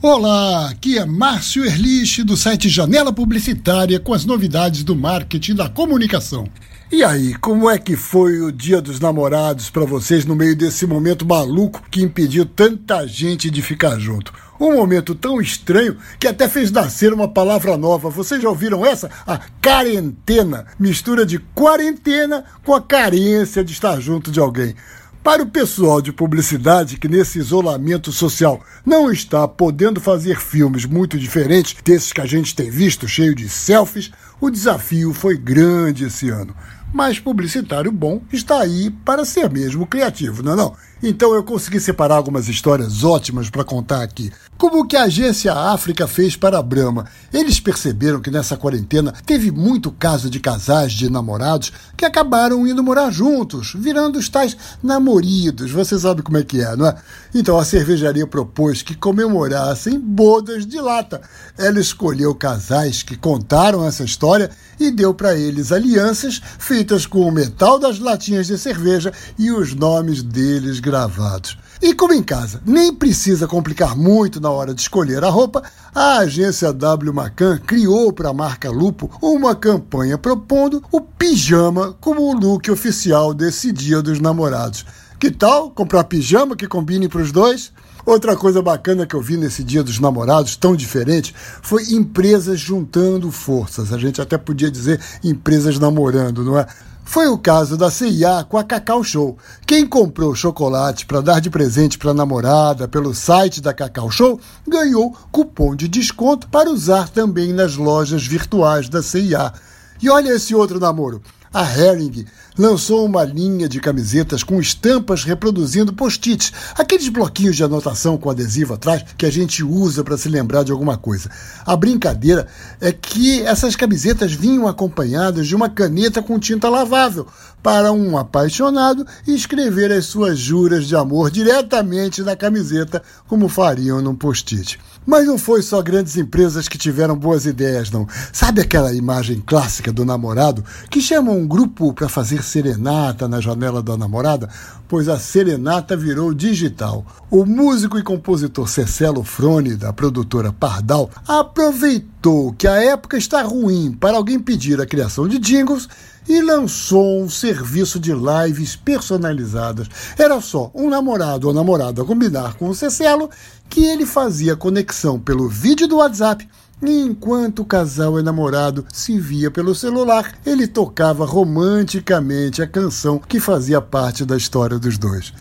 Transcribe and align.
Olá, 0.00 0.70
aqui 0.70 0.96
é 0.96 1.04
Márcio 1.04 1.64
Erlich 1.64 2.22
do 2.22 2.36
site 2.36 2.68
Janela 2.68 3.12
Publicitária 3.12 3.98
com 3.98 4.14
as 4.14 4.24
novidades 4.24 4.84
do 4.84 4.94
marketing 4.94 5.56
da 5.56 5.68
comunicação. 5.68 6.46
E 6.88 7.02
aí, 7.02 7.34
como 7.34 7.68
é 7.68 7.78
que 7.78 7.96
foi 7.96 8.40
o 8.40 8.52
Dia 8.52 8.80
dos 8.80 9.00
Namorados 9.00 9.70
para 9.70 9.84
vocês 9.84 10.24
no 10.24 10.36
meio 10.36 10.54
desse 10.54 10.86
momento 10.86 11.26
maluco 11.26 11.82
que 11.90 12.00
impediu 12.00 12.46
tanta 12.46 13.08
gente 13.08 13.50
de 13.50 13.60
ficar 13.60 13.98
junto? 13.98 14.32
Um 14.60 14.74
momento 14.74 15.16
tão 15.16 15.40
estranho 15.40 15.96
que 16.16 16.28
até 16.28 16.48
fez 16.48 16.70
nascer 16.70 17.12
uma 17.12 17.26
palavra 17.26 17.76
nova. 17.76 18.08
Vocês 18.08 18.40
já 18.40 18.48
ouviram 18.48 18.86
essa? 18.86 19.10
A 19.26 19.40
quarentena. 19.60 20.66
Mistura 20.78 21.26
de 21.26 21.40
quarentena 21.56 22.44
com 22.64 22.72
a 22.72 22.80
carência 22.80 23.64
de 23.64 23.72
estar 23.72 23.98
junto 24.00 24.30
de 24.30 24.38
alguém. 24.38 24.76
Para 25.22 25.42
o 25.42 25.46
pessoal 25.46 26.00
de 26.00 26.12
publicidade 26.12 26.96
que 26.96 27.08
nesse 27.08 27.38
isolamento 27.38 28.10
social 28.12 28.60
não 28.86 29.10
está 29.10 29.46
podendo 29.46 30.00
fazer 30.00 30.40
filmes 30.40 30.84
muito 30.84 31.18
diferentes 31.18 31.76
desses 31.84 32.12
que 32.12 32.20
a 32.20 32.26
gente 32.26 32.54
tem 32.54 32.70
visto, 32.70 33.06
cheio 33.06 33.34
de 33.34 33.48
selfies, 33.48 34.10
o 34.40 34.48
desafio 34.48 35.12
foi 35.12 35.36
grande 35.36 36.04
esse 36.04 36.30
ano. 36.30 36.54
Mas 36.94 37.18
publicitário 37.18 37.92
bom 37.92 38.22
está 38.32 38.60
aí 38.60 38.90
para 39.04 39.24
ser 39.24 39.50
mesmo 39.50 39.86
criativo, 39.86 40.42
não 40.42 40.52
é 40.52 40.56
não? 40.56 40.76
Então 41.02 41.32
eu 41.32 41.44
consegui 41.44 41.78
separar 41.78 42.16
algumas 42.16 42.48
histórias 42.48 43.04
ótimas 43.04 43.48
para 43.48 43.62
contar 43.62 44.02
aqui. 44.02 44.32
Como 44.56 44.84
que 44.84 44.96
a 44.96 45.04
agência 45.04 45.54
África 45.54 46.08
fez 46.08 46.34
para 46.34 46.58
a 46.58 46.62
Brahma? 46.62 47.06
Eles 47.32 47.60
perceberam 47.60 48.20
que 48.20 48.32
nessa 48.32 48.56
quarentena 48.56 49.14
teve 49.24 49.52
muito 49.52 49.92
caso 49.92 50.28
de 50.28 50.40
casais 50.40 50.92
de 50.92 51.08
namorados 51.08 51.72
que 51.96 52.04
acabaram 52.04 52.66
indo 52.66 52.82
morar 52.82 53.12
juntos, 53.12 53.72
virando 53.78 54.18
os 54.18 54.28
tais 54.28 54.56
namoridos. 54.82 55.70
Você 55.70 55.96
sabe 55.96 56.22
como 56.22 56.38
é 56.38 56.42
que 56.42 56.60
é, 56.60 56.74
não 56.74 56.88
é? 56.88 56.96
Então 57.32 57.56
a 57.56 57.64
cervejaria 57.64 58.26
propôs 58.26 58.82
que 58.82 58.96
comemorassem 58.96 60.00
bodas 60.00 60.66
de 60.66 60.80
lata. 60.80 61.20
Ela 61.56 61.78
escolheu 61.78 62.34
casais 62.34 63.04
que 63.04 63.16
contaram 63.16 63.86
essa 63.86 64.02
história 64.02 64.50
e 64.80 64.90
deu 64.90 65.14
para 65.14 65.36
eles 65.36 65.70
alianças 65.70 66.40
feitas 66.58 67.06
com 67.06 67.20
o 67.20 67.32
metal 67.32 67.78
das 67.78 68.00
latinhas 68.00 68.48
de 68.48 68.58
cerveja 68.58 69.12
e 69.38 69.52
os 69.52 69.74
nomes 69.74 70.22
deles 70.22 70.80
gravados. 70.88 71.58
E 71.80 71.94
como 71.94 72.12
em 72.12 72.22
casa 72.22 72.60
nem 72.66 72.92
precisa 72.92 73.46
complicar 73.46 73.96
muito 73.96 74.40
na 74.40 74.50
hora 74.50 74.74
de 74.74 74.80
escolher 74.80 75.22
a 75.22 75.28
roupa, 75.28 75.62
a 75.94 76.18
agência 76.18 76.72
W 76.72 77.12
Macan 77.12 77.58
criou 77.58 78.12
para 78.12 78.30
a 78.30 78.34
marca 78.34 78.70
Lupo 78.70 79.10
uma 79.22 79.54
campanha 79.54 80.18
propondo 80.18 80.82
o 80.90 81.00
pijama 81.00 81.94
como 82.00 82.22
o 82.22 82.32
look 82.32 82.70
oficial 82.70 83.32
desse 83.32 83.70
Dia 83.70 84.02
dos 84.02 84.18
Namorados. 84.18 84.84
Que 85.20 85.30
tal 85.30 85.70
comprar 85.70 86.04
pijama 86.04 86.56
que 86.56 86.66
combine 86.66 87.08
para 87.08 87.22
os 87.22 87.30
dois? 87.30 87.72
Outra 88.06 88.34
coisa 88.34 88.62
bacana 88.62 89.06
que 89.06 89.14
eu 89.14 89.20
vi 89.20 89.36
nesse 89.36 89.62
Dia 89.62 89.82
dos 89.82 90.00
Namorados, 90.00 90.56
tão 90.56 90.74
diferente, 90.74 91.34
foi 91.60 91.82
empresas 91.90 92.58
juntando 92.58 93.30
forças. 93.30 93.92
A 93.92 93.98
gente 93.98 94.20
até 94.20 94.38
podia 94.38 94.70
dizer 94.70 94.98
empresas 95.22 95.78
namorando, 95.78 96.42
não 96.42 96.58
é? 96.58 96.66
Foi 97.10 97.26
o 97.26 97.38
caso 97.38 97.74
da 97.74 97.90
CIA 97.90 98.44
com 98.46 98.58
a 98.58 98.62
Cacau 98.62 99.02
Show. 99.02 99.38
Quem 99.66 99.86
comprou 99.86 100.34
chocolate 100.34 101.06
para 101.06 101.22
dar 101.22 101.40
de 101.40 101.48
presente 101.48 101.96
para 101.96 102.10
a 102.10 102.14
namorada 102.14 102.86
pelo 102.86 103.14
site 103.14 103.62
da 103.62 103.72
Cacau 103.72 104.10
Show 104.10 104.38
ganhou 104.68 105.16
cupom 105.32 105.74
de 105.74 105.88
desconto 105.88 106.46
para 106.48 106.68
usar 106.68 107.08
também 107.08 107.50
nas 107.50 107.76
lojas 107.76 108.26
virtuais 108.26 108.90
da 108.90 109.02
CIA. 109.02 109.54
E 110.02 110.10
olha 110.10 110.34
esse 110.34 110.54
outro 110.54 110.78
namoro 110.78 111.22
a 111.52 111.64
Hering 111.64 112.26
lançou 112.58 113.06
uma 113.06 113.22
linha 113.22 113.68
de 113.68 113.80
camisetas 113.80 114.42
com 114.42 114.60
estampas 114.60 115.22
reproduzindo 115.22 115.92
post-its, 115.92 116.52
aqueles 116.74 117.08
bloquinhos 117.08 117.56
de 117.56 117.62
anotação 117.62 118.18
com 118.18 118.28
adesivo 118.28 118.74
atrás 118.74 119.04
que 119.16 119.24
a 119.24 119.30
gente 119.30 119.62
usa 119.62 120.02
para 120.02 120.18
se 120.18 120.28
lembrar 120.28 120.64
de 120.64 120.72
alguma 120.72 120.96
coisa. 120.96 121.30
A 121.64 121.76
brincadeira 121.76 122.48
é 122.80 122.90
que 122.90 123.42
essas 123.42 123.76
camisetas 123.76 124.32
vinham 124.32 124.66
acompanhadas 124.66 125.46
de 125.46 125.54
uma 125.54 125.68
caneta 125.68 126.20
com 126.20 126.38
tinta 126.38 126.68
lavável 126.68 127.26
para 127.62 127.92
um 127.92 128.16
apaixonado 128.16 129.06
escrever 129.26 129.92
as 129.92 130.06
suas 130.06 130.38
juras 130.38 130.86
de 130.86 130.96
amor 130.96 131.30
diretamente 131.30 132.22
na 132.22 132.36
camiseta, 132.36 133.02
como 133.26 133.48
fariam 133.48 134.00
num 134.00 134.14
post-it. 134.14 134.78
Mas 135.06 135.26
não 135.26 135.38
foi 135.38 135.62
só 135.62 135.80
grandes 135.82 136.16
empresas 136.16 136.68
que 136.68 136.76
tiveram 136.76 137.16
boas 137.16 137.46
ideias, 137.46 137.90
não. 137.90 138.06
Sabe 138.32 138.60
aquela 138.60 138.92
imagem 138.92 139.42
clássica 139.44 139.92
do 139.92 140.04
namorado 140.04 140.64
que 140.90 141.00
chama 141.00 141.32
um 141.32 141.46
grupo 141.46 141.92
para 141.92 142.08
fazer 142.08 142.42
serenata 142.48 143.28
na 143.28 143.40
janela 143.40 143.82
da 143.82 143.96
namorada? 143.96 144.48
Pois 144.88 145.08
a 145.08 145.18
serenata 145.18 145.96
virou 145.96 146.34
digital. 146.34 147.04
O 147.30 147.44
músico 147.44 147.98
e 147.98 148.02
compositor 148.02 148.68
Cecelo 148.68 149.22
Frone, 149.22 149.76
da 149.76 149.92
produtora 149.92 150.52
Pardal, 150.52 151.10
aproveitou 151.26 152.52
que 152.54 152.66
a 152.66 152.82
época 152.82 153.16
está 153.16 153.42
ruim 153.42 153.92
para 153.92 154.16
alguém 154.16 154.40
pedir 154.40 154.80
a 154.80 154.86
criação 154.86 155.28
de 155.28 155.38
jingles 155.38 155.88
e 156.28 156.42
lançou 156.42 157.22
um 157.22 157.28
serviço 157.28 157.98
de 157.98 158.12
lives 158.12 158.76
personalizadas. 158.76 159.88
Era 160.18 160.40
só 160.40 160.70
um 160.74 160.90
namorado 160.90 161.48
ou 161.48 161.54
namorada 161.54 162.04
combinar 162.04 162.54
com 162.54 162.68
o 162.68 162.74
Cecelo 162.74 163.30
que 163.68 163.84
ele 163.84 164.04
fazia 164.06 164.56
conexão 164.56 165.18
pelo 165.18 165.48
vídeo 165.48 165.86
do 165.86 165.96
WhatsApp 165.96 166.48
e 166.82 167.00
enquanto 167.00 167.60
o 167.60 167.64
casal 167.64 168.18
enamorado 168.18 168.84
se 168.92 169.18
via 169.18 169.50
pelo 169.50 169.74
celular, 169.74 170.38
ele 170.44 170.66
tocava 170.66 171.24
romanticamente 171.24 172.62
a 172.62 172.66
canção 172.66 173.18
que 173.18 173.40
fazia 173.40 173.80
parte 173.80 174.24
da 174.24 174.36
história 174.36 174.78
dos 174.78 174.98
dois. 174.98 175.32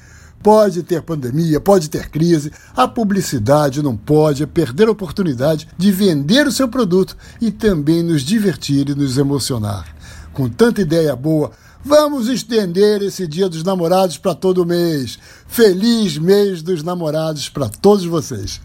Pode 0.42 0.84
ter 0.84 1.02
pandemia, 1.02 1.60
pode 1.60 1.90
ter 1.90 2.10
crise, 2.10 2.52
a 2.76 2.88
publicidade 2.88 3.82
não 3.82 3.98
pode 3.98 4.46
perder 4.48 4.88
a 4.88 4.92
oportunidade 4.92 5.68
de 5.78 5.92
vender 5.92 6.48
o 6.48 6.52
seu 6.52 6.68
produto 6.68 7.18
e 7.42 7.52
também 7.52 8.04
nos 8.04 8.22
divertir 8.22 8.90
e 8.90 8.96
nos 8.96 9.18
emocionar 9.18 9.98
com 10.38 10.48
tanta 10.48 10.82
ideia 10.82 11.16
boa, 11.16 11.50
vamos 11.84 12.28
estender 12.28 13.02
esse 13.02 13.26
Dia 13.26 13.50
dos 13.50 13.64
Namorados 13.64 14.20
para 14.20 14.36
todo 14.36 14.64
mês. 14.64 15.18
Feliz 15.48 16.20
mês 16.20 16.62
dos 16.62 16.84
namorados 16.84 17.50
para 17.50 17.68
todos 17.68 18.06
vocês. 18.06 18.62